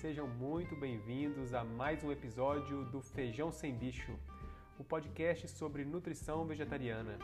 [0.00, 4.16] Sejam muito bem-vindos a mais um episódio do Feijão Sem Bicho,
[4.78, 7.18] o podcast sobre nutrição vegetariana.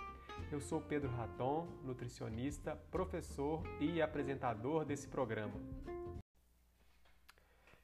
[0.51, 5.55] Eu sou Pedro Raton, nutricionista, professor e apresentador desse programa.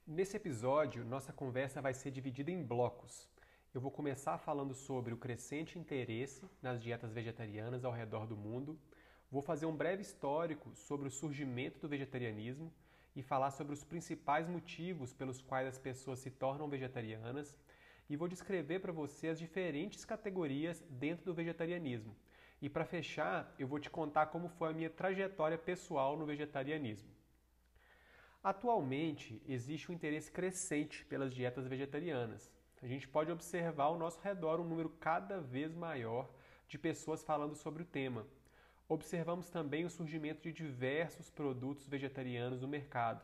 [0.04, 3.28] Nesse episódio, nossa conversa vai ser dividida em blocos.
[3.72, 8.76] Eu vou começar falando sobre o crescente interesse nas dietas vegetarianas ao redor do mundo.
[9.30, 12.72] Vou fazer um breve histórico sobre o surgimento do vegetarianismo
[13.18, 17.58] e falar sobre os principais motivos pelos quais as pessoas se tornam vegetarianas.
[18.08, 22.14] E vou descrever para você as diferentes categorias dentro do vegetarianismo.
[22.62, 27.10] E para fechar, eu vou te contar como foi a minha trajetória pessoal no vegetarianismo.
[28.40, 32.52] Atualmente, existe um interesse crescente pelas dietas vegetarianas.
[32.80, 36.30] A gente pode observar ao nosso redor um número cada vez maior
[36.68, 38.24] de pessoas falando sobre o tema.
[38.90, 43.22] Observamos também o surgimento de diversos produtos vegetarianos no mercado,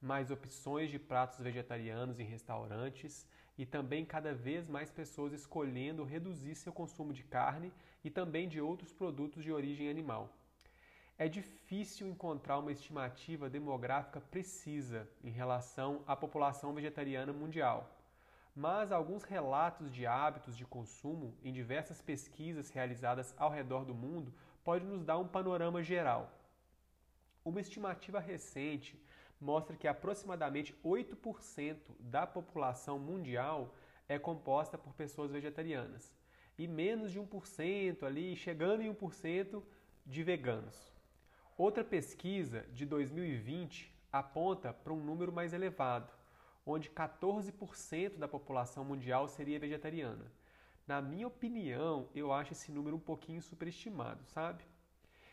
[0.00, 6.54] mais opções de pratos vegetarianos em restaurantes e também cada vez mais pessoas escolhendo reduzir
[6.54, 7.70] seu consumo de carne
[8.02, 10.34] e também de outros produtos de origem animal.
[11.18, 17.94] É difícil encontrar uma estimativa demográfica precisa em relação à população vegetariana mundial,
[18.56, 24.32] mas alguns relatos de hábitos de consumo em diversas pesquisas realizadas ao redor do mundo
[24.64, 26.32] podem nos dar um panorama geral.
[27.44, 28.98] Uma estimativa recente
[29.40, 33.74] mostra que aproximadamente 8% da população mundial
[34.08, 36.12] é composta por pessoas vegetarianas
[36.58, 39.62] e menos de 1% ali, chegando em 1%
[40.06, 40.92] de veganos.
[41.56, 46.12] Outra pesquisa de 2020 aponta para um número mais elevado,
[46.64, 50.24] onde 14% da população mundial seria vegetariana.
[50.86, 54.64] Na minha opinião, eu acho esse número um pouquinho superestimado, sabe?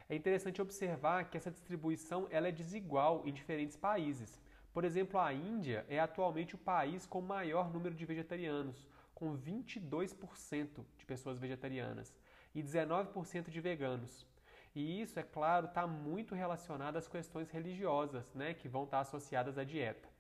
[0.08, 4.40] É interessante observar que essa distribuição ela é desigual em diferentes países.
[4.74, 10.86] Por exemplo, a Índia é atualmente o país com maior número de vegetarianos, com 22%
[10.98, 12.14] de pessoas vegetarianas
[12.56, 14.26] e 19% de veganos.
[14.74, 19.58] E isso, é claro, está muito relacionado às questões religiosas, né, que vão estar associadas
[19.58, 20.11] à dieta.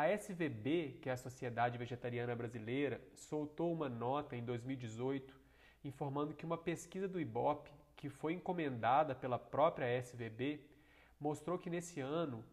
[0.00, 5.34] A SVB, que é a Sociedade Vegetariana Brasileira, soltou uma nota em 2018
[5.82, 10.60] informando que uma pesquisa do IBOP, que foi encomendada pela própria SVB,
[11.18, 12.44] mostrou que nesse ano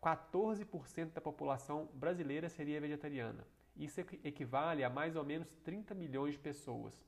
[0.00, 3.44] 14% da população brasileira seria vegetariana.
[3.76, 7.04] Isso equivale a mais ou menos 30 milhões de pessoas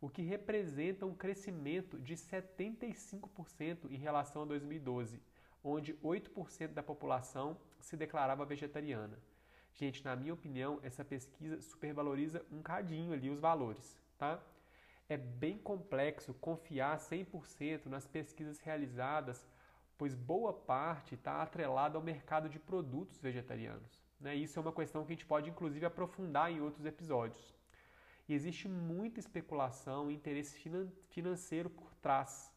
[0.00, 5.20] o que representa um crescimento de 75% em relação a 2012,
[5.64, 9.16] onde 8% da população se declarava vegetariana.
[9.74, 14.40] Gente, na minha opinião, essa pesquisa supervaloriza um cadinho ali os valores, tá?
[15.08, 19.46] É bem complexo confiar 100% nas pesquisas realizadas,
[19.98, 24.02] pois boa parte está atrelada ao mercado de produtos vegetarianos.
[24.20, 24.34] Né?
[24.36, 27.54] Isso é uma questão que a gente pode, inclusive, aprofundar em outros episódios.
[28.28, 30.56] E existe muita especulação e interesse
[31.10, 32.52] financeiro por trás.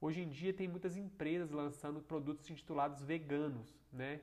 [0.00, 4.20] Hoje em dia tem muitas empresas lançando produtos intitulados veganos, né?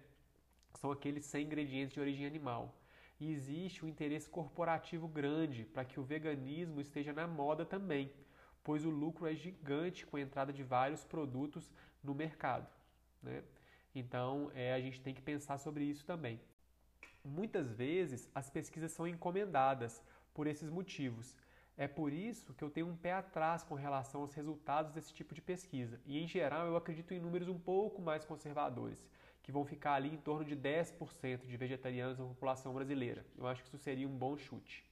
[0.83, 2.75] São aqueles sem ingredientes de origem animal.
[3.17, 8.11] E existe um interesse corporativo grande para que o veganismo esteja na moda também,
[8.61, 11.71] pois o lucro é gigante com a entrada de vários produtos
[12.03, 12.67] no mercado.
[13.21, 13.45] Né?
[13.95, 16.37] Então é, a gente tem que pensar sobre isso também.
[17.23, 21.33] Muitas vezes as pesquisas são encomendadas por esses motivos.
[21.77, 25.33] É por isso que eu tenho um pé atrás com relação aos resultados desse tipo
[25.33, 25.97] de pesquisa.
[26.05, 29.01] E em geral eu acredito em números um pouco mais conservadores,
[29.43, 33.25] que vão ficar ali em torno de 10% de vegetarianos na população brasileira.
[33.37, 34.83] Eu acho que isso seria um bom chute.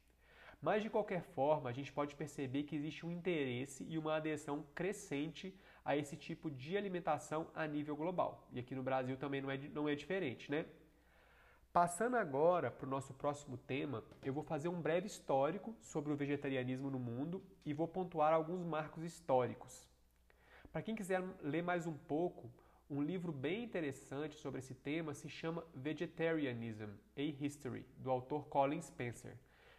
[0.61, 4.63] Mas de qualquer forma, a gente pode perceber que existe um interesse e uma adesão
[4.75, 8.47] crescente a esse tipo de alimentação a nível global.
[8.51, 10.65] E aqui no Brasil também não é, não é diferente, né?
[11.73, 16.17] Passando agora para o nosso próximo tema, eu vou fazer um breve histórico sobre o
[16.17, 19.87] vegetarianismo no mundo e vou pontuar alguns marcos históricos.
[20.71, 22.51] Para quem quiser ler mais um pouco,
[22.91, 28.81] um livro bem interessante sobre esse tema se chama Vegetarianism: A History, do autor Colin
[28.81, 29.37] Spencer.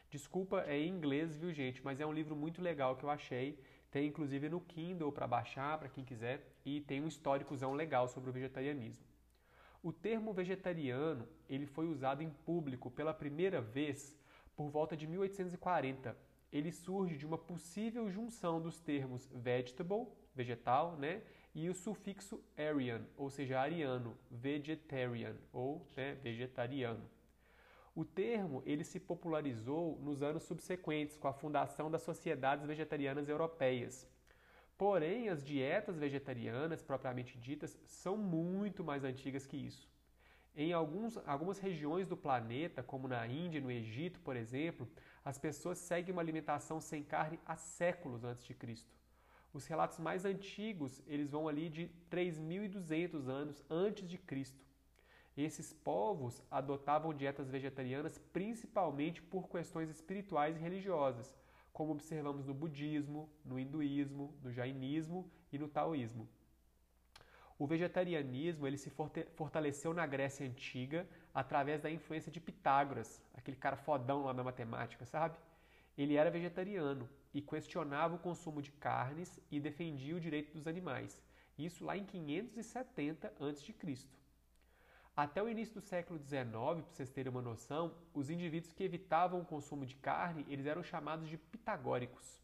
[0.09, 1.85] Desculpa, é em inglês, viu, gente?
[1.85, 3.59] Mas é um livro muito legal que eu achei.
[3.91, 8.31] Tem inclusive no Kindle para baixar, para quem quiser, e tem um históricozão legal sobre
[8.31, 9.05] o vegetarianismo.
[9.83, 14.17] O termo vegetariano ele foi usado em público pela primeira vez
[14.57, 16.17] por volta de 1840.
[16.51, 21.23] Ele surge de uma possível junção dos termos vegetable, vegetal, né,
[21.55, 27.05] e o sufixo arian, ou seja, ariano, vegetarian ou né, vegetariano.
[27.95, 34.09] O termo ele se popularizou nos anos subsequentes com a fundação das sociedades vegetarianas europeias,
[34.83, 39.89] Porém, as dietas vegetarianas propriamente ditas são muito mais antigas que isso.
[40.57, 44.89] Em alguns, algumas regiões do planeta, como na Índia e no Egito, por exemplo,
[45.25, 48.93] as pessoas seguem uma alimentação sem carne há séculos antes de Cristo.
[49.53, 54.65] Os relatos mais antigos, eles vão ali de 3.200 anos antes de Cristo.
[55.37, 61.35] Esses povos adotavam dietas vegetarianas principalmente por questões espirituais e religiosas,
[61.73, 66.29] como observamos no budismo, no hinduísmo, no jainismo e no taoísmo.
[67.59, 68.91] O vegetarianismo ele se
[69.37, 75.05] fortaleceu na Grécia Antiga através da influência de Pitágoras, aquele cara fodão lá na matemática,
[75.07, 75.39] sabe?
[75.97, 81.23] Ele era vegetariano e questionava o consumo de carnes e defendia o direito dos animais.
[81.59, 83.75] Isso lá em 570 a.C.
[85.15, 89.41] Até o início do século XIX, para vocês terem uma noção, os indivíduos que evitavam
[89.41, 92.41] o consumo de carne, eles eram chamados de pitagóricos.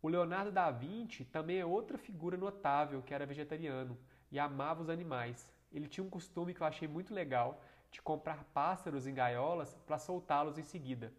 [0.00, 3.98] O Leonardo da Vinci também é outra figura notável que era vegetariano
[4.30, 5.52] e amava os animais.
[5.72, 9.98] Ele tinha um costume que eu achei muito legal de comprar pássaros em gaiolas para
[9.98, 11.12] soltá-los em seguida.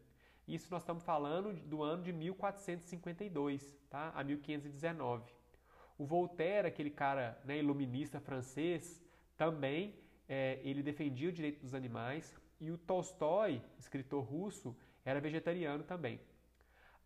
[0.49, 4.11] Isso nós estamos falando do ano de 1452 tá?
[4.15, 5.31] a 1519.
[5.95, 8.99] O Voltaire, aquele cara né, iluminista francês,
[9.37, 9.93] também
[10.27, 14.75] é, ele defendia o direito dos animais e o Tolstói, escritor russo,
[15.05, 16.19] era vegetariano também.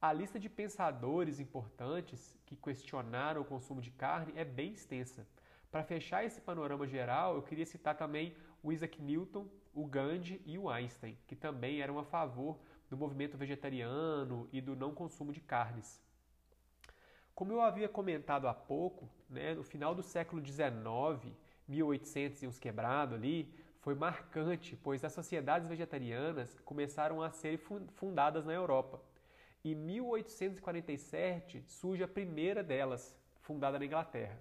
[0.02, 5.28] A lista de pensadores importantes que questionaram o consumo de carne é bem extensa.
[5.70, 10.58] Para fechar esse panorama geral, eu queria citar também o Isaac Newton, o Gandhi e
[10.58, 12.60] o Einstein, que também eram a favor
[12.90, 16.02] do movimento vegetariano e do não consumo de carnes.
[17.34, 21.34] Como eu havia comentado há pouco, né, no final do século XIX,
[21.68, 27.60] 1800 e uns quebrado ali, foi marcante, pois as sociedades vegetarianas começaram a ser
[27.96, 29.02] fundadas na Europa.
[29.66, 34.38] Em 1847 surge a primeira delas, fundada na Inglaterra.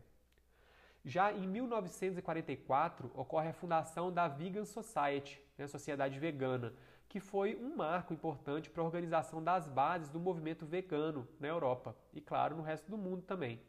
[1.04, 6.72] Já em 1944 ocorre a fundação da Vegan Society, né, a Sociedade Vegana,
[7.08, 11.96] que foi um marco importante para a organização das bases do movimento vegano na Europa
[12.12, 13.60] e, claro, no resto do mundo também.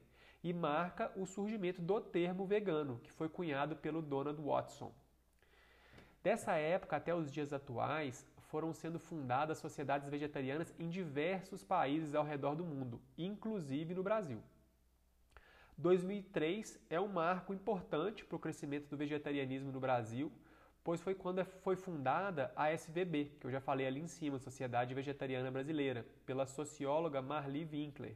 [0.44, 4.94] E marca o surgimento do termo vegano, que foi cunhado pelo Donald Watson.
[6.22, 12.24] Dessa época até os dias atuais, foram sendo fundadas sociedades vegetarianas em diversos países ao
[12.24, 14.44] redor do mundo, inclusive no Brasil.
[15.78, 20.32] 2003 é um marco importante para o crescimento do vegetarianismo no Brasil,
[20.84, 24.94] pois foi quando foi fundada a SVB, que eu já falei ali em cima, Sociedade
[24.94, 28.16] Vegetariana Brasileira, pela socióloga Marli Winkler.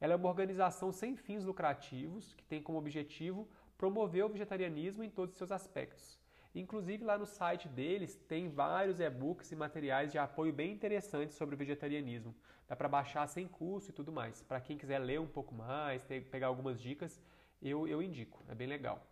[0.00, 5.10] Ela é uma organização sem fins lucrativos que tem como objetivo promover o vegetarianismo em
[5.10, 6.18] todos os seus aspectos,
[6.58, 11.54] Inclusive lá no site deles tem vários e-books e materiais de apoio bem interessantes sobre
[11.54, 12.34] o vegetarianismo.
[12.66, 14.42] Dá para baixar sem custo e tudo mais.
[14.42, 17.20] Para quem quiser ler um pouco mais, ter, pegar algumas dicas,
[17.62, 19.06] eu, eu indico, é bem legal.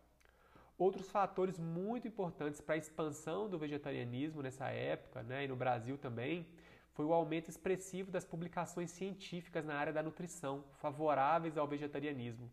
[0.76, 5.96] Outros fatores muito importantes para a expansão do vegetarianismo nessa época, né, e no Brasil
[5.96, 6.49] também,
[6.94, 12.50] foi o aumento expressivo das publicações científicas na área da nutrição, favoráveis ao vegetarianismo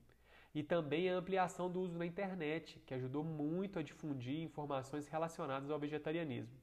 [0.54, 5.72] e também a ampliação do uso da internet, que ajudou muito a difundir informações relacionadas
[5.72, 6.56] ao vegetarianismo.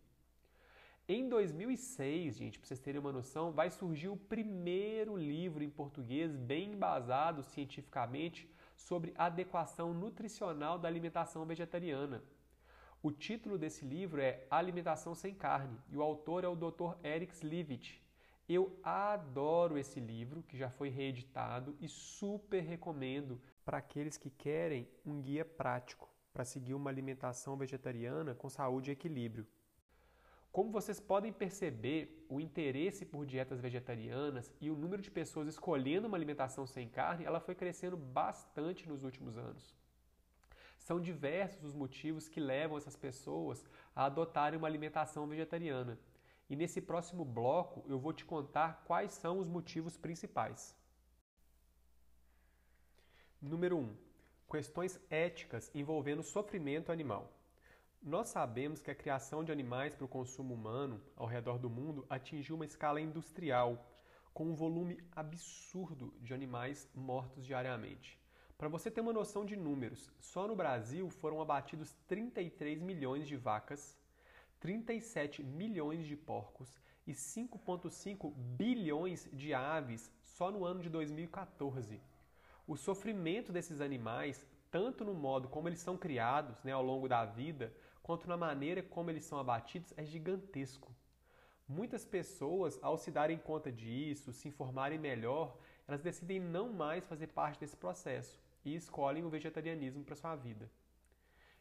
[1.08, 6.36] Em 2006, gente, para vocês terem uma noção, vai surgir o primeiro livro em português
[6.36, 12.22] bem embasado cientificamente sobre adequação nutricional da alimentação vegetariana.
[13.02, 16.94] O título desse livro é Alimentação sem Carne e o autor é o Dr.
[17.02, 18.00] Eric Slivit.
[18.48, 24.88] Eu adoro esse livro, que já foi reeditado e super recomendo para aqueles que querem
[25.04, 29.46] um guia prático para seguir uma alimentação vegetariana com saúde e equilíbrio.
[30.52, 36.08] Como vocês podem perceber, o interesse por dietas vegetarianas e o número de pessoas escolhendo
[36.08, 39.76] uma alimentação sem carne, ela foi crescendo bastante nos últimos anos.
[40.76, 43.64] São diversos os motivos que levam essas pessoas
[43.94, 45.98] a adotarem uma alimentação vegetariana.
[46.48, 50.74] E nesse próximo bloco eu vou te contar quais são os motivos principais.
[53.42, 53.96] Número 1.
[54.50, 57.32] Questões éticas envolvendo sofrimento animal.
[58.02, 62.04] Nós sabemos que a criação de animais para o consumo humano ao redor do mundo
[62.10, 63.90] atingiu uma escala industrial,
[64.34, 68.20] com um volume absurdo de animais mortos diariamente.
[68.58, 73.38] Para você ter uma noção de números, só no Brasil foram abatidos 33 milhões de
[73.38, 73.96] vacas,
[74.60, 82.02] 37 milhões de porcos e 5,5 bilhões de aves só no ano de 2014
[82.70, 87.24] o sofrimento desses animais, tanto no modo como eles são criados né, ao longo da
[87.24, 90.94] vida, quanto na maneira como eles são abatidos, é gigantesco.
[91.66, 95.56] Muitas pessoas, ao se darem conta disso, se informarem melhor,
[95.88, 100.70] elas decidem não mais fazer parte desse processo e escolhem o vegetarianismo para sua vida.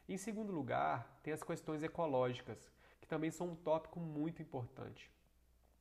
[0.08, 5.10] Em segundo lugar, tem as questões ecológicas, que também são um tópico muito importante.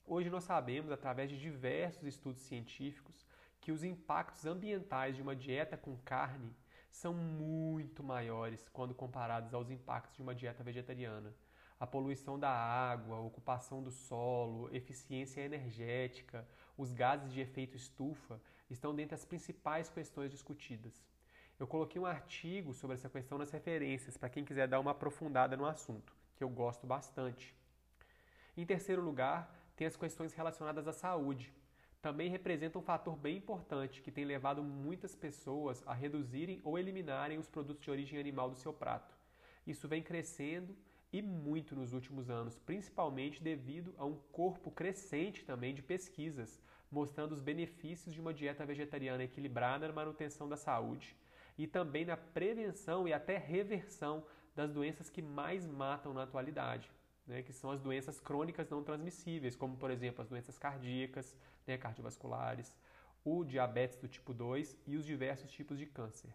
[0.08, 3.29] Hoje nós sabemos, através de diversos estudos científicos,
[3.62, 6.56] que os impactos ambientais de uma dieta com carne
[6.92, 11.34] são muito maiores quando comparados aos impactos de uma dieta vegetariana.
[11.80, 16.46] A poluição da água, a ocupação do solo, eficiência energética,
[16.78, 18.40] os gases de efeito estufa
[18.70, 20.94] estão dentre as principais questões discutidas.
[21.58, 25.56] Eu coloquei um artigo sobre essa questão nas referências para quem quiser dar uma aprofundada
[25.56, 27.56] no assunto, que eu gosto bastante.
[28.58, 31.54] Em terceiro lugar, tem as questões relacionadas à saúde
[32.02, 37.38] também representa um fator bem importante que tem levado muitas pessoas a reduzirem ou eliminarem
[37.38, 39.14] os produtos de origem animal do seu prato.
[39.68, 40.76] Isso vem crescendo
[41.12, 46.60] e muito nos últimos anos, principalmente devido a um corpo crescente também de pesquisas
[46.92, 51.16] mostrando os benefícios de uma dieta vegetariana equilibrada na manutenção da saúde
[51.58, 54.24] e também na prevenção e até reversão
[54.56, 56.92] das doenças que mais matam na atualidade,
[57.30, 61.78] né, que são as doenças crônicas não transmissíveis, como por exemplo as doenças cardíacas, né,
[61.78, 62.76] cardiovasculares,
[63.24, 66.34] o diabetes do tipo 2 e os diversos tipos de câncer.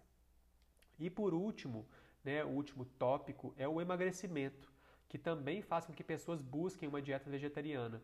[0.98, 1.84] E por último,
[2.22, 4.72] né, o último tópico é o emagrecimento,
[5.08, 8.00] que também faz com que pessoas busquem uma dieta vegetariana.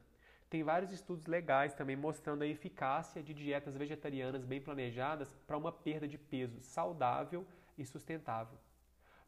[0.49, 5.71] Tem vários estudos legais também mostrando a eficácia de dietas vegetarianas bem planejadas para uma
[5.71, 7.47] perda de peso saudável
[7.79, 8.59] e sustentável.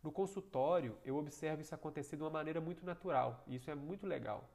[0.02, 4.06] No consultório, eu observo isso acontecer de uma maneira muito natural, e isso é muito
[4.06, 4.50] legal.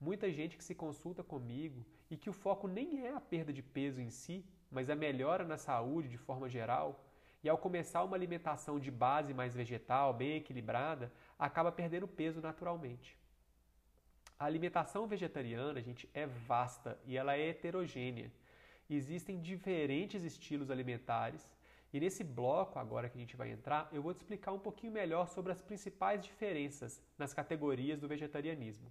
[0.00, 3.62] Muita gente que se consulta comigo e que o foco nem é a perda de
[3.62, 7.04] peso em si, mas a melhora na saúde de forma geral,
[7.42, 13.18] e ao começar uma alimentação de base mais vegetal, bem equilibrada, acaba perdendo peso naturalmente.
[14.38, 18.30] A alimentação vegetariana, gente, é vasta e ela é heterogênea.
[18.88, 21.48] Existem diferentes estilos alimentares
[21.92, 24.92] e nesse bloco agora que a gente vai entrar, eu vou te explicar um pouquinho
[24.92, 28.90] melhor sobre as principais diferenças nas categorias do vegetarianismo.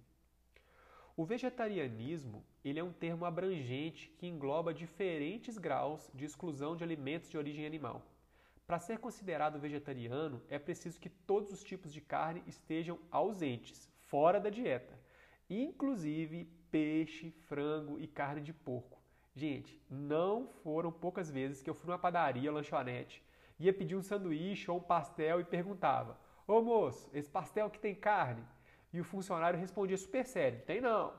[1.16, 7.28] O vegetarianismo ele é um termo abrangente que engloba diferentes graus de exclusão de alimentos
[7.28, 8.06] de origem animal.
[8.66, 14.38] Para ser considerado vegetariano, é preciso que todos os tipos de carne estejam ausentes, fora
[14.38, 14.98] da dieta,
[15.50, 19.01] inclusive peixe, frango e carne de porco.
[19.34, 23.22] Gente, não foram poucas vezes que eu fui numa padaria, lanchonete,
[23.58, 27.94] ia pedir um sanduíche ou um pastel e perguntava: Ô moço, esse pastel que tem
[27.94, 28.44] carne?
[28.92, 31.14] E o funcionário respondia super sério: Tem não.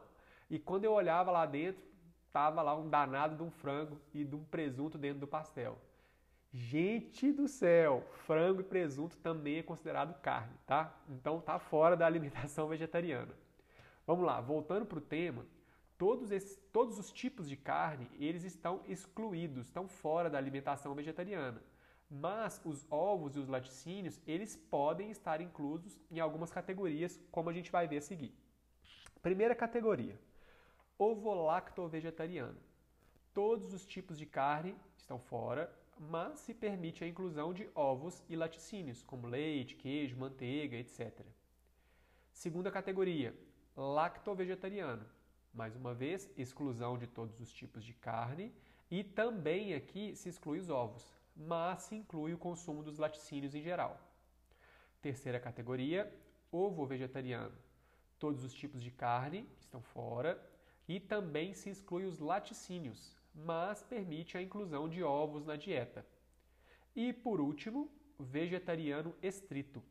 [0.49, 1.83] E quando eu olhava lá dentro,
[2.31, 5.77] tava lá um danado de um frango e de um presunto dentro do pastel.
[6.51, 10.95] Gente do céu, frango e presunto também é considerado carne, tá?
[11.09, 13.33] Então tá fora da alimentação vegetariana.
[14.05, 15.45] Vamos lá, voltando para o tema,
[16.03, 21.63] todos, esses, todos os tipos de carne, eles estão excluídos, estão fora da alimentação vegetariana.
[22.11, 27.53] Mas os ovos e os laticínios, eles podem estar inclusos em algumas categorias, como a
[27.53, 28.35] gente vai ver a seguir.
[29.21, 30.19] Primeira categoria,
[30.99, 32.59] ovo-lacto-vegetariano.
[33.33, 38.35] Todos os tipos de carne estão fora, mas se permite a inclusão de ovos e
[38.35, 41.25] laticínios, como leite, queijo, manteiga, etc.
[42.33, 43.33] Segunda categoria,
[43.77, 45.22] lacto-vegetariano.
[45.53, 48.51] Mais uma vez, exclusão de todos os tipos de carne
[48.89, 53.61] e também aqui se exclui os ovos, mas se inclui o consumo dos laticínios em
[53.61, 53.99] geral.
[54.99, 56.11] Terceira categoria,
[56.51, 57.55] ovo vegetariano.
[58.17, 60.43] Todos os tipos de carne estão fora
[60.87, 66.03] e também se exclui os laticínios, mas permite a inclusão de ovos na dieta.
[66.95, 69.83] E por último, vegetariano estrito.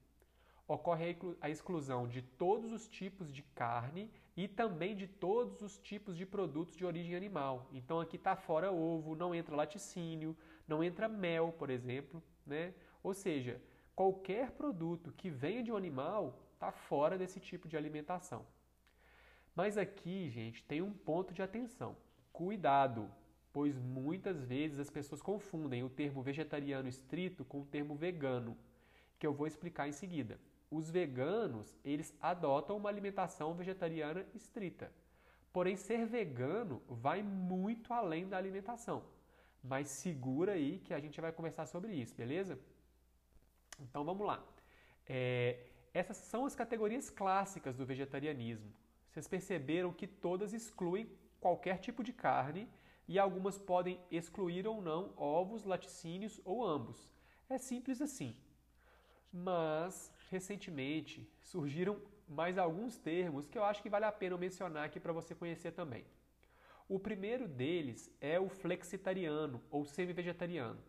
[0.66, 6.16] Ocorre a exclusão de todos os tipos de carne e também de todos os tipos
[6.16, 7.68] de produtos de origem animal.
[7.72, 10.36] Então aqui está fora ovo, não entra laticínio,
[10.66, 12.74] não entra mel, por exemplo, né?
[13.02, 13.60] Ou seja,
[13.94, 18.46] qualquer produto que venha de um animal está fora desse tipo de alimentação.
[19.54, 21.94] Mas aqui, gente, tem um ponto de atenção.
[22.32, 23.10] Cuidado,
[23.52, 28.56] pois muitas vezes as pessoas confundem o termo vegetariano estrito com o termo vegano,
[29.18, 30.40] que eu vou explicar em seguida
[30.73, 34.91] os veganos, eles adotam uma alimentação vegetariana estrita.
[35.52, 39.05] Porém, ser vegano vai muito além da alimentação.
[39.62, 42.59] Mas segura aí que a gente vai conversar sobre isso, beleza?
[43.79, 44.43] Então vamos lá.
[45.07, 48.73] É, essas são as categorias clássicas do vegetarianismo.
[49.11, 51.07] Vocês perceberam que todas excluem
[51.38, 52.67] qualquer tipo de carne
[53.07, 57.11] e algumas podem excluir ou não ovos, laticínios ou ambos.
[57.50, 58.35] É simples assim.
[59.31, 64.98] Mas recentemente surgiram mais alguns termos que eu acho que vale a pena mencionar aqui
[64.98, 66.04] para você conhecer também.
[66.88, 70.82] O primeiro deles é o flexitariano ou semi-vegetariano,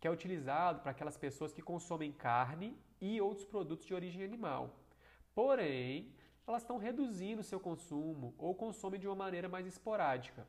[0.00, 4.78] que é utilizado para aquelas pessoas que consomem carne e outros produtos de origem animal.
[5.34, 6.12] Porém,
[6.46, 10.46] elas estão reduzindo seu consumo ou consomem de uma maneira mais esporádica.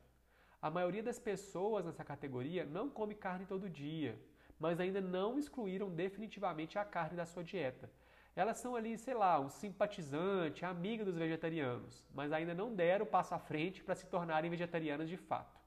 [0.60, 4.18] A maioria das pessoas nessa categoria não come carne todo dia,
[4.58, 7.90] mas ainda não excluíram definitivamente a carne da sua dieta.
[8.36, 13.08] Elas são ali, sei lá, um simpatizante, amiga dos vegetarianos, mas ainda não deram o
[13.08, 15.58] passo à frente para se tornarem vegetarianas de fato.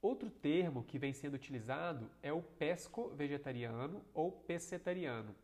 [0.00, 5.36] Outro termo que vem sendo utilizado é o pesco-vegetariano ou pescetariano.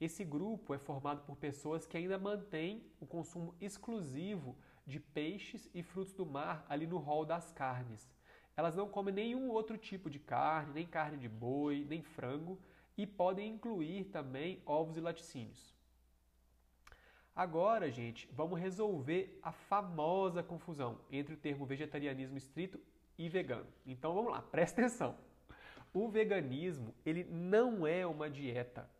[0.00, 5.84] Esse grupo é formado por pessoas que ainda mantêm o consumo exclusivo de peixes e
[5.84, 8.10] frutos do mar ali no rol das carnes.
[8.56, 12.58] Elas não comem nenhum outro tipo de carne, nem carne de boi, nem frango,
[12.98, 15.72] e podem incluir também ovos e laticínios.
[17.34, 22.80] Agora, gente, vamos resolver a famosa confusão entre o termo vegetarianismo estrito
[23.16, 23.68] e vegano.
[23.86, 25.16] Então vamos lá, presta atenção.
[25.94, 28.90] O veganismo, ele não é uma dieta.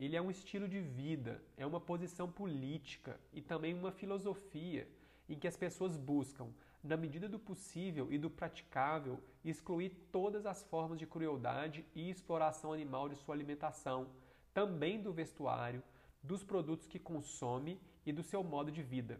[0.00, 4.88] Ele é um estilo de vida, é uma posição política e também uma filosofia
[5.28, 6.48] em que as pessoas buscam,
[6.84, 12.74] na medida do possível e do praticável, excluir todas as formas de crueldade e exploração
[12.74, 14.08] animal de sua alimentação,
[14.52, 15.82] também do vestuário,
[16.22, 19.18] dos produtos que consome e do seu modo de vida.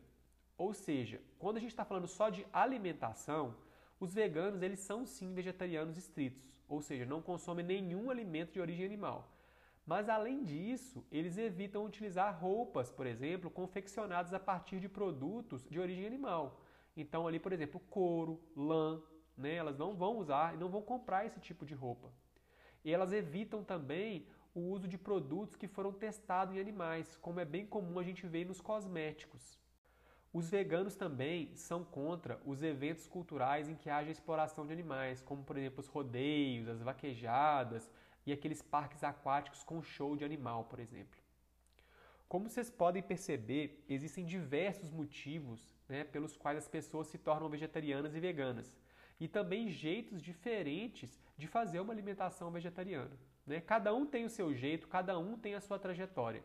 [0.59, 3.57] Ou seja, quando a gente está falando só de alimentação,
[3.99, 8.85] os veganos eles são sim vegetarianos estritos, ou seja, não consomem nenhum alimento de origem
[8.85, 9.33] animal.
[9.87, 15.79] Mas além disso, eles evitam utilizar roupas, por exemplo, confeccionadas a partir de produtos de
[15.79, 16.61] origem animal.
[16.97, 19.03] Então ali, por exemplo, couro, lã,
[19.37, 19.55] né?
[19.55, 22.13] Elas não vão usar e não vão comprar esse tipo de roupa.
[22.85, 27.45] E elas evitam também o uso de produtos que foram testados em animais, como é
[27.45, 29.59] bem comum a gente ver nos cosméticos.
[30.33, 35.45] Os veganos também são contra os eventos culturais em que haja exploração de animais, como
[35.45, 37.91] por exemplo os rodeios, as vaquejadas
[38.27, 41.21] e aqueles parques aquáticos com show de animal, por exemplo.
[42.29, 48.15] Como vocês podem perceber, existem diversos motivos né, pelos quais as pessoas se tornam vegetarianas
[48.15, 48.77] e veganas,
[49.21, 53.17] e também jeitos diferentes de fazer uma alimentação vegetariana.
[53.47, 53.61] Né?
[53.61, 56.43] Cada um tem o seu jeito, cada um tem a sua trajetória.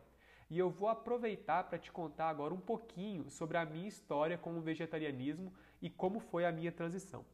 [0.48, 4.56] E eu vou aproveitar para te contar agora um pouquinho sobre a minha história com
[4.58, 7.24] o vegetarianismo e como foi a minha transição.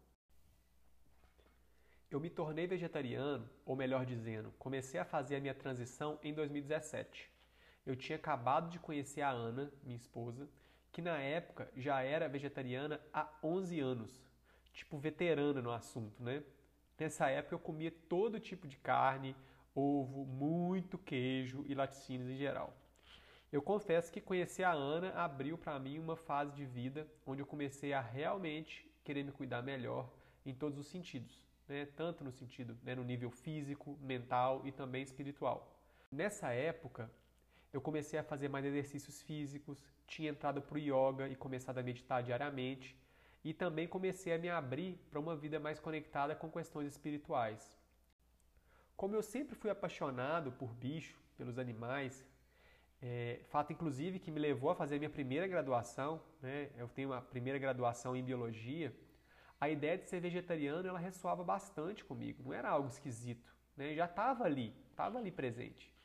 [2.11, 7.31] Eu me tornei vegetariano, ou melhor dizendo, comecei a fazer a minha transição em 2017.
[7.85, 10.49] Eu tinha acabado de conhecer a Ana, minha esposa,
[10.97, 14.19] que na época já era vegetariana há 11 anos,
[14.73, 16.43] tipo veterana no assunto, né?
[16.99, 19.37] Nessa época eu comia todo tipo de carne,
[19.75, 22.75] ovo, muito queijo e laticínios em geral.
[23.53, 27.47] Eu confesso que conhecer a Ana abriu para mim uma fase de vida onde eu
[27.47, 30.09] comecei a realmente querer me cuidar melhor
[30.47, 31.87] em todos os sentidos, né?
[31.95, 35.71] tanto no sentido, né, no nível físico, mental e também espiritual.
[36.11, 37.11] Nessa época,
[37.77, 41.83] eu comecei a fazer mais exercícios físicos, tinha entrado para o yoga e começado a
[41.83, 42.99] meditar diariamente,
[43.45, 47.77] e também comecei a me abrir para uma vida mais conectada com questões espirituais.
[48.97, 52.27] Como eu sempre fui apaixonado por bicho, pelos animais,
[53.03, 56.23] é, fato, inclusive, que me levou a fazer minha primeira graduação.
[56.41, 56.71] Né?
[56.77, 58.95] Eu tenho uma primeira graduação em biologia.
[59.61, 62.43] A ideia de ser vegetariano ela ressoava bastante comigo.
[62.43, 63.55] Não era algo esquisito.
[63.77, 63.95] Né?
[63.95, 65.96] Já estava ali, estava ali presente.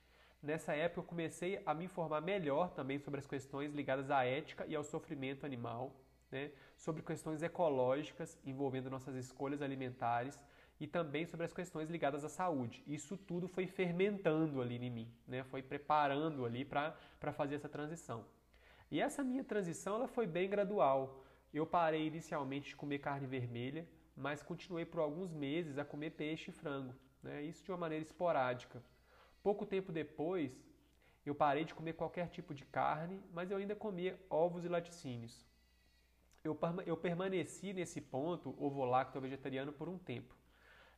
[0.41, 4.65] Nessa época eu comecei a me informar melhor também sobre as questões ligadas à ética
[4.67, 5.95] e ao sofrimento animal,
[6.31, 6.51] né?
[6.75, 10.43] sobre questões ecológicas envolvendo nossas escolhas alimentares
[10.79, 12.83] e também sobre as questões ligadas à saúde.
[12.87, 15.43] Isso tudo foi fermentando ali em mim, né?
[15.43, 18.25] foi preparando ali para fazer essa transição.
[18.89, 21.23] E essa minha transição ela foi bem gradual.
[21.53, 26.49] Eu parei inicialmente de comer carne vermelha, mas continuei por alguns meses a comer peixe
[26.49, 26.95] e frango.
[27.21, 27.43] Né?
[27.43, 28.81] Isso de uma maneira esporádica.
[29.43, 30.51] Pouco tempo depois,
[31.25, 35.45] eu parei de comer qualquer tipo de carne, mas eu ainda comia ovos e laticínios.
[36.43, 40.35] Eu, eu permaneci nesse ponto ovo-lacto vegetariano por um tempo.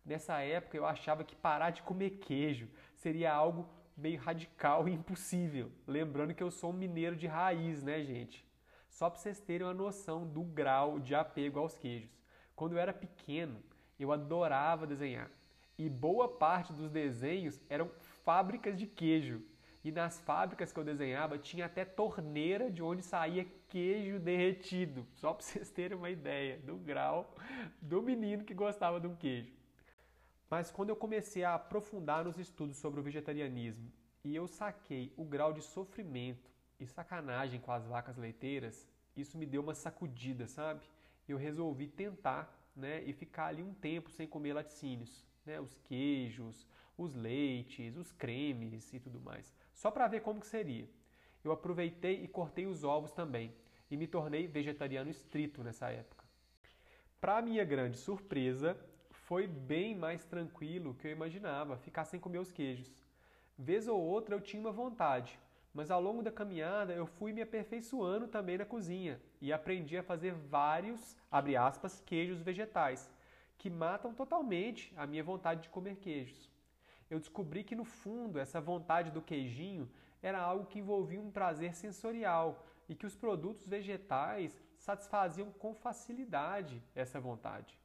[0.06, 5.72] Nessa época eu achava que parar de comer queijo seria algo meio radical e impossível.
[5.88, 8.46] Lembrando que eu sou um mineiro de raiz, né, gente?
[8.90, 12.12] Só para vocês terem uma noção do grau de apego aos queijos.
[12.56, 13.62] Quando eu era pequeno,
[14.00, 15.30] eu adorava desenhar.
[15.78, 17.90] E boa parte dos desenhos eram
[18.24, 19.42] fábricas de queijo.
[19.84, 25.06] E nas fábricas que eu desenhava tinha até torneira de onde saía queijo derretido.
[25.14, 27.36] Só para vocês terem uma ideia do grau
[27.82, 29.52] do menino que gostava de um queijo.
[30.50, 33.92] Mas quando eu comecei a aprofundar nos estudos sobre o vegetarianismo
[34.24, 39.46] e eu saquei o grau de sofrimento e sacanagem com as vacas leiteiras, isso me
[39.46, 40.82] deu uma sacudida, sabe?
[41.28, 46.68] Eu resolvi tentar, né, e ficar ali um tempo sem comer laticínios, né, os queijos,
[46.98, 50.88] os leites, os cremes e tudo mais, só para ver como que seria.
[51.44, 53.54] Eu aproveitei e cortei os ovos também
[53.90, 56.24] e me tornei vegetariano estrito nessa época.
[57.20, 58.78] Para minha grande surpresa,
[59.12, 63.04] foi bem mais tranquilo que eu imaginava ficar sem comer os queijos.
[63.58, 65.40] Vez ou outra eu tinha uma vontade,
[65.74, 70.04] mas ao longo da caminhada eu fui me aperfeiçoando também na cozinha e aprendi a
[70.04, 73.10] fazer vários, abre aspas, queijos vegetais,
[73.58, 76.53] que matam totalmente a minha vontade de comer queijos.
[77.14, 79.88] Eu descobri que no fundo essa vontade do queijinho
[80.20, 86.82] era algo que envolvia um prazer sensorial e que os produtos vegetais satisfaziam com facilidade
[86.96, 87.78] essa vontade.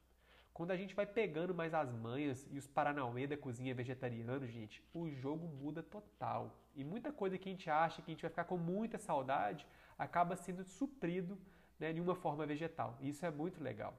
[0.51, 4.83] Quando a gente vai pegando mais as manhas e os paranauê da cozinha vegetariana, gente,
[4.95, 6.57] o jogo muda total.
[6.75, 9.67] E muita coisa que a gente acha que a gente vai ficar com muita saudade
[9.95, 11.37] acaba sendo suprido
[11.79, 12.97] né, de uma forma vegetal.
[12.99, 13.93] E isso é muito legal.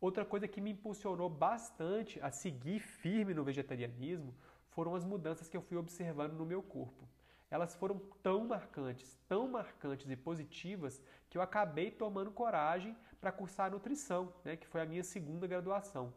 [0.00, 4.34] Outra coisa que me impulsionou bastante a seguir firme no vegetarianismo
[4.70, 7.06] foram as mudanças que eu fui observando no meu corpo
[7.50, 13.70] elas foram tão marcantes, tão marcantes e positivas que eu acabei tomando coragem para cursar
[13.70, 16.14] nutrição, né, que foi a minha segunda graduação.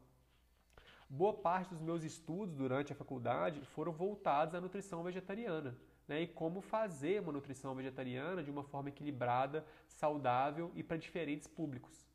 [1.09, 5.75] Boa parte dos meus estudos durante a faculdade foram voltados à nutrição vegetariana
[6.07, 11.47] né, e como fazer uma nutrição vegetariana de uma forma equilibrada, saudável e para diferentes
[11.47, 12.07] públicos.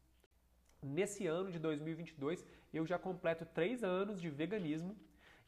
[0.82, 4.96] Nesse ano de 2022, eu já completo três anos de veganismo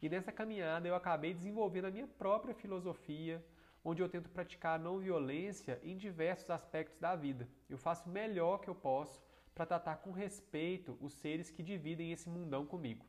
[0.03, 3.45] e nessa caminhada eu acabei desenvolvendo a minha própria filosofia,
[3.85, 7.49] onde eu tento praticar a não violência em diversos aspectos da vida.
[7.69, 9.23] Eu faço o melhor que eu posso
[9.55, 13.07] para tratar com respeito os seres que dividem esse mundão comigo.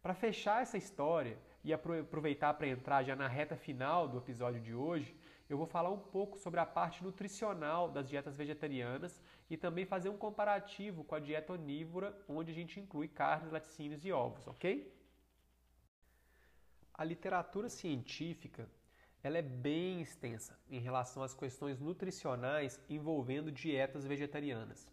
[0.00, 4.74] Para fechar essa história e aproveitar para entrar já na reta final do episódio de
[4.74, 5.14] hoje,
[5.50, 9.20] eu vou falar um pouco sobre a parte nutricional das dietas vegetarianas
[9.50, 14.04] e também fazer um comparativo com a dieta onívora, onde a gente inclui carnes, laticínios
[14.04, 14.96] e ovos, ok?
[16.94, 18.70] A literatura científica
[19.22, 24.88] ela é bem extensa em relação às questões nutricionais envolvendo dietas vegetarianas.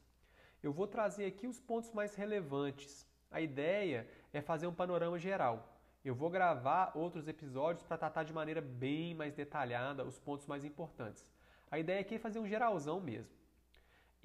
[0.61, 3.07] Eu vou trazer aqui os pontos mais relevantes.
[3.31, 5.79] A ideia é fazer um panorama geral.
[6.03, 10.65] Eu vou gravar outros episódios para tratar de maneira bem mais detalhada os pontos mais
[10.65, 11.25] importantes.
[11.69, 13.35] A ideia aqui é fazer um geralzão mesmo.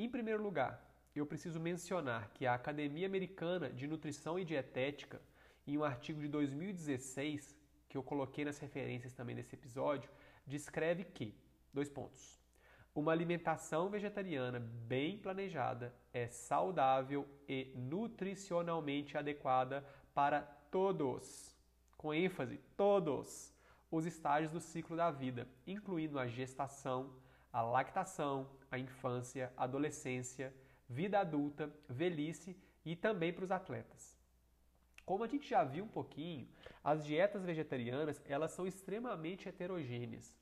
[0.02, 0.84] Em primeiro lugar,
[1.14, 5.22] eu preciso mencionar que a Academia Americana de Nutrição e Dietética,
[5.64, 7.56] em um artigo de 2016,
[7.88, 10.10] que eu coloquei nas referências também desse episódio,
[10.44, 11.38] descreve que,
[11.72, 12.42] dois pontos,
[12.92, 21.56] uma alimentação vegetariana bem planejada é saudável e nutricionalmente adequada para todos,
[21.96, 23.54] com ênfase, todos,
[23.88, 27.14] os estágios do ciclo da vida, incluindo a gestação,
[27.52, 30.52] a lactação, a infância, adolescência,
[30.88, 34.18] vida adulta, velhice e também para os atletas.
[35.04, 36.48] Como a gente já viu um pouquinho,
[36.82, 40.36] as dietas vegetarianas elas são extremamente heterogêneas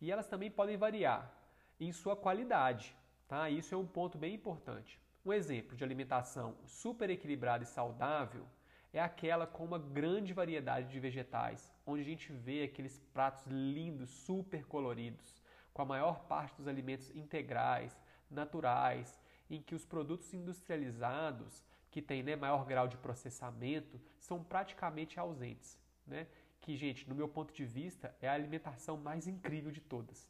[0.00, 1.34] e elas também podem variar
[1.80, 2.96] em sua qualidade.
[3.26, 3.50] Tá?
[3.50, 5.00] Isso é um ponto bem importante.
[5.26, 8.46] Um exemplo de alimentação super equilibrada e saudável
[8.92, 14.10] é aquela com uma grande variedade de vegetais, onde a gente vê aqueles pratos lindos,
[14.10, 15.42] super coloridos,
[15.74, 17.94] com a maior parte dos alimentos integrais,
[18.30, 25.20] naturais, em que os produtos industrializados que tem né, maior grau de processamento são praticamente
[25.20, 25.78] ausentes.
[26.06, 26.26] Né?
[26.60, 30.28] Que, gente, no meu ponto de vista, é a alimentação mais incrível de todas.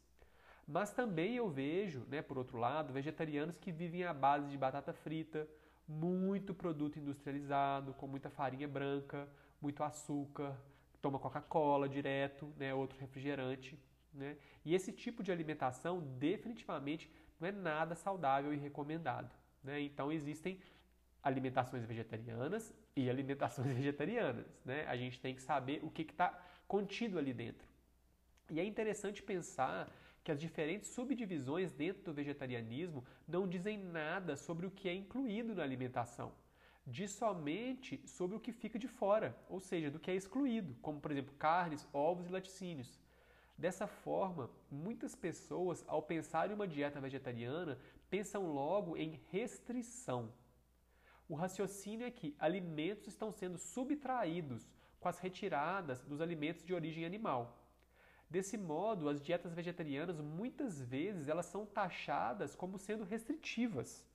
[0.67, 4.93] Mas também eu vejo, né, por outro lado, vegetarianos que vivem à base de batata
[4.93, 5.47] frita,
[5.87, 9.29] muito produto industrializado, com muita farinha branca,
[9.61, 10.59] muito açúcar,
[11.01, 13.79] toma Coca-Cola direto, né, outro refrigerante.
[14.15, 14.37] Né?
[14.63, 19.29] E esse tipo de alimentação definitivamente não é nada saudável e recomendado.
[19.63, 19.81] Né?
[19.81, 20.59] Então existem
[21.21, 24.45] alimentações vegetarianas e alimentações vegetarianas.
[24.63, 24.85] Né?
[24.87, 27.67] A gente tem que saber o que está contido ali dentro.
[28.49, 29.91] E é interessante pensar
[30.23, 35.53] que as diferentes subdivisões dentro do vegetarianismo não dizem nada sobre o que é incluído
[35.53, 36.31] na alimentação,
[36.85, 40.99] diz somente sobre o que fica de fora, ou seja, do que é excluído, como
[40.99, 42.99] por exemplo carnes, ovos e laticínios.
[43.57, 50.31] Dessa forma, muitas pessoas, ao pensar em uma dieta vegetariana, pensam logo em restrição.
[51.27, 57.05] O raciocínio é que alimentos estão sendo subtraídos com as retiradas dos alimentos de origem
[57.05, 57.65] animal.
[58.29, 64.05] Desse modo, as dietas vegetarianas muitas vezes elas são taxadas como sendo restritivas.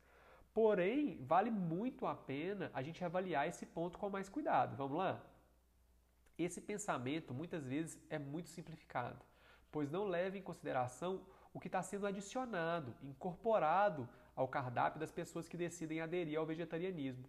[0.53, 4.77] Porém, vale muito a pena a gente avaliar esse ponto com mais cuidado.
[4.77, 5.25] Vamos lá?
[6.39, 9.25] Esse pensamento muitas vezes é muito simplificado,
[9.71, 15.49] pois não leva em consideração o que está sendo adicionado, incorporado ao cardápio das pessoas
[15.49, 17.29] que decidem aderir ao vegetarianismo.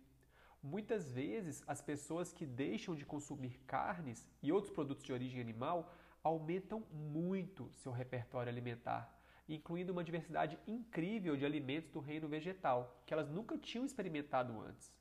[0.63, 5.91] Muitas vezes, as pessoas que deixam de consumir carnes e outros produtos de origem animal
[6.23, 9.11] aumentam muito seu repertório alimentar,
[9.49, 14.93] incluindo uma diversidade incrível de alimentos do reino vegetal, que elas nunca tinham experimentado antes.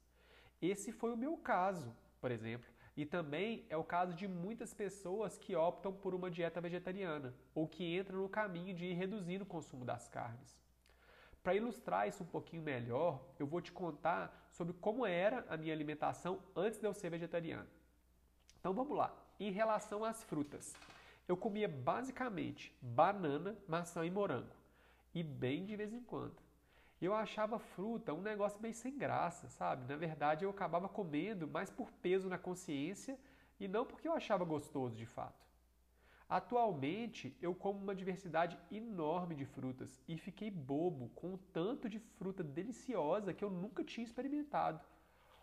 [0.63, 5.39] Esse foi o meu caso, por exemplo, e também é o caso de muitas pessoas
[5.39, 9.47] que optam por uma dieta vegetariana ou que entram no caminho de ir reduzindo o
[9.47, 10.59] consumo das carnes.
[11.43, 15.73] Para ilustrar isso um pouquinho melhor, eu vou te contar sobre como era a minha
[15.73, 17.69] alimentação antes de eu ser vegetariano.
[18.59, 19.15] Então vamos lá.
[19.39, 20.75] Em relação às frutas,
[21.27, 24.55] eu comia basicamente banana, maçã e morango,
[25.15, 26.50] e bem de vez em quando.
[27.01, 29.89] Eu achava fruta um negócio meio sem graça, sabe?
[29.89, 33.19] Na verdade, eu acabava comendo mais por peso na consciência
[33.59, 35.41] e não porque eu achava gostoso de fato.
[36.29, 41.99] Atualmente, eu como uma diversidade enorme de frutas e fiquei bobo com o tanto de
[41.99, 44.81] fruta deliciosa que eu nunca tinha experimentado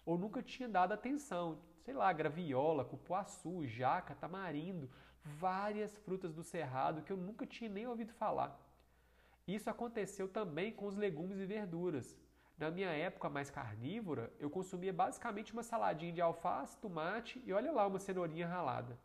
[0.05, 1.59] ou nunca tinha dado atenção.
[1.81, 4.89] Sei lá, graviola, cupuaçu, jaca, tamarindo,
[5.23, 8.57] várias frutas do cerrado que eu nunca tinha nem ouvido falar.
[9.47, 12.17] Isso aconteceu também com os legumes e verduras.
[12.57, 17.71] Na minha época mais carnívora, eu consumia basicamente uma saladinha de alface, tomate e olha
[17.71, 18.99] lá uma cenourinha ralada.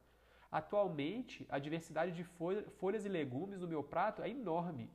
[0.51, 4.91] Atualmente, a diversidade de folhas e legumes no meu prato é enorme.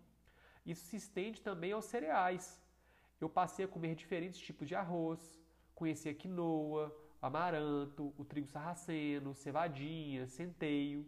[0.65, 2.61] Isso se estende também aos cereais.
[3.21, 5.39] Eu passei a comer diferentes tipos de arroz,
[5.73, 11.07] conheci a quinoa, amaranto, o trigo sarraceno, cevadinha, centeio.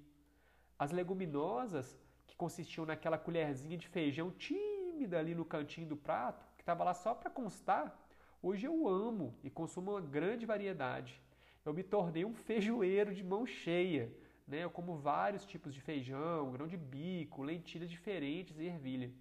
[0.78, 6.62] As leguminosas, que consistiam naquela colherzinha de feijão tímida ali no cantinho do prato, que
[6.62, 8.00] estava lá só para constar,
[8.42, 11.22] hoje eu amo e consumo uma grande variedade.
[11.66, 14.14] Eu me tornei um feijoeiro de mão cheia.
[14.48, 14.64] Né?
[14.64, 19.12] Eu como vários tipos de feijão, grão de bico, lentilhas diferentes e ervilha.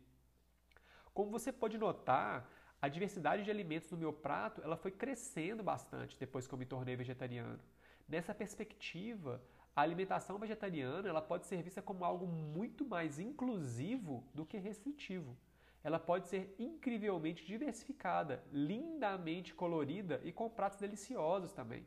[1.14, 2.48] Como você pode notar,
[2.80, 6.66] a diversidade de alimentos no meu prato ela foi crescendo bastante depois que eu me
[6.66, 7.58] tornei vegetariano.
[8.06, 9.42] Nessa perspectiva,
[9.78, 15.36] a alimentação vegetariana ela pode ser vista como algo muito mais inclusivo do que restritivo.
[15.84, 21.86] Ela pode ser incrivelmente diversificada, lindamente colorida e com pratos deliciosos também.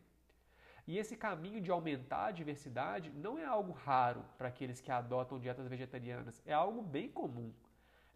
[0.87, 5.37] E esse caminho de aumentar a diversidade não é algo raro para aqueles que adotam
[5.37, 7.51] dietas vegetarianas, é algo bem comum.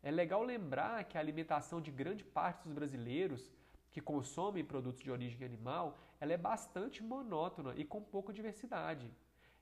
[0.02, 3.52] É legal lembrar que a alimentação de grande parte dos brasileiros
[3.92, 9.12] que consomem produtos de origem animal, ela é bastante monótona e com pouca diversidade.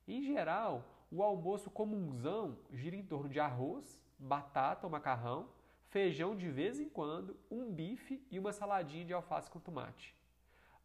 [0.08, 5.50] Em geral, o almoço comunzão gira em torno de arroz, batata ou macarrão,
[5.88, 10.16] feijão de vez em quando, um bife e uma saladinha de alface com tomate.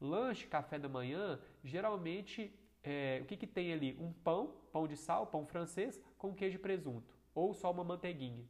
[0.00, 2.52] Lanche, café da manhã, geralmente
[2.82, 3.96] é, o que, que tem ali?
[3.98, 8.44] Um pão, pão de sal, pão francês, com queijo e presunto, ou só uma manteiguinha.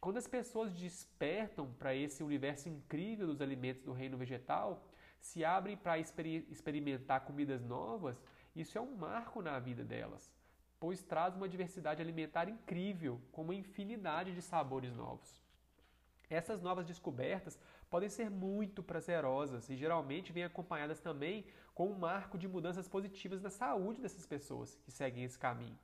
[0.00, 4.84] Quando as pessoas despertam para esse universo incrível dos alimentos do reino vegetal,
[5.20, 8.20] se abrem para experimentar comidas novas,
[8.54, 10.30] isso é um marco na vida delas,
[10.78, 15.42] pois traz uma diversidade alimentar incrível, com uma infinidade de sabores novos.
[16.28, 17.58] Essas novas descobertas
[17.90, 23.42] podem ser muito prazerosas e geralmente vêm acompanhadas também com um marco de mudanças positivas
[23.42, 25.78] na saúde dessas pessoas que seguem esse caminho.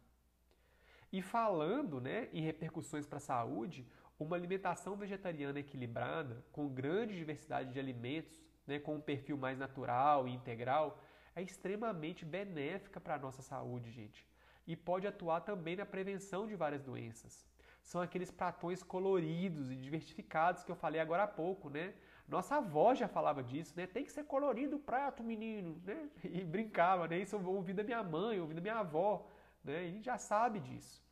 [1.12, 3.86] E falando né, em repercussões para a saúde,
[4.18, 10.26] uma alimentação vegetariana equilibrada, com grande diversidade de alimentos, né, com um perfil mais natural
[10.26, 11.00] e integral,
[11.38, 14.26] é extremamente benéfica para a nossa saúde, gente.
[14.66, 17.46] E pode atuar também na prevenção de várias doenças.
[17.82, 21.94] São aqueles pratões coloridos e diversificados que eu falei agora há pouco, né?
[22.26, 23.86] Nossa avó já falava disso, né?
[23.86, 26.10] Tem que ser colorido o prato, menino, né?
[26.24, 27.18] E brincava, né?
[27.20, 29.26] Isso eu ouvi da minha mãe, ouvi da minha avó,
[29.64, 29.84] né?
[29.84, 31.02] E a gente já sabe disso.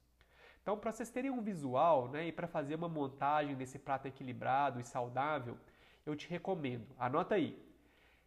[0.61, 2.27] Então, para vocês terem um visual, né?
[2.27, 5.57] E para fazer uma montagem desse prato equilibrado e saudável,
[6.05, 7.65] eu te recomendo, anota aí,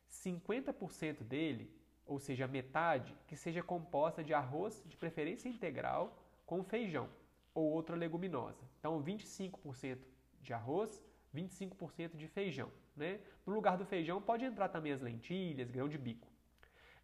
[0.10, 1.79] 50% dele
[2.10, 7.08] ou seja, metade, que seja composta de arroz, de preferência integral, com feijão
[7.54, 8.64] ou outra leguminosa.
[8.80, 10.00] Então, 25%
[10.42, 11.02] de arroz,
[11.34, 12.72] 25% de feijão.
[12.96, 13.20] Né?
[13.46, 16.28] No lugar do feijão pode entrar também as lentilhas, grão de bico.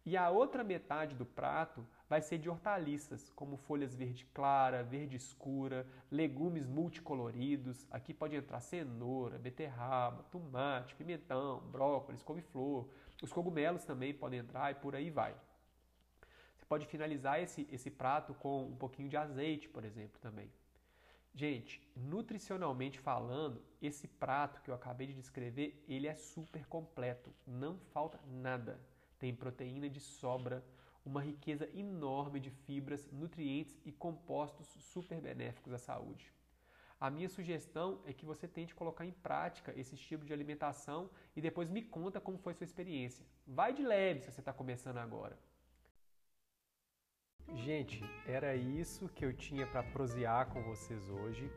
[0.04, 5.16] E a outra metade do prato vai ser de hortaliças, como folhas verde clara, verde
[5.16, 7.86] escura, legumes multicoloridos.
[7.90, 12.88] Aqui pode entrar cenoura, beterraba, tomate, pimentão, brócolis, couve-flor,
[13.22, 15.34] os cogumelos também podem entrar e por aí vai.
[16.56, 20.50] Você pode finalizar esse, esse prato com um pouquinho de azeite, por exemplo, também.
[21.34, 27.78] Gente, nutricionalmente falando, esse prato que eu acabei de descrever, ele é super completo, não
[27.92, 28.80] falta nada.
[29.18, 30.64] Tem proteína de sobra,
[31.04, 36.32] uma riqueza enorme de fibras, nutrientes e compostos super benéficos à saúde.
[36.98, 41.42] A minha sugestão é que você tente colocar em prática esse estilo de alimentação e
[41.42, 43.26] depois me conta como foi sua experiência.
[43.46, 45.38] Vai de leve se você está começando agora.
[47.54, 51.50] Gente, era isso que eu tinha para prosear com vocês hoje.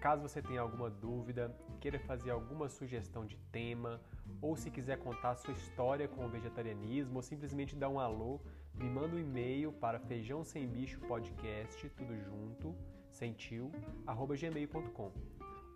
[0.00, 4.00] Caso você tenha alguma dúvida, queira fazer alguma sugestão de tema,
[4.40, 8.40] ou se quiser contar sua história com o vegetarianismo, ou simplesmente dar um alô,
[8.74, 12.74] me manda um e-mail para feijão sem bicho podcast, tudo junto,
[13.16, 13.72] sentiu,
[14.06, 15.10] arroba gmail.com.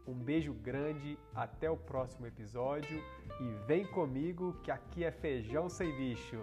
[0.06, 3.02] Um beijo grande, até o próximo episódio
[3.40, 6.40] e vem comigo que aqui é feijão sem bicho.